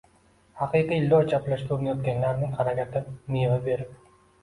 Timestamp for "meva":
3.39-3.65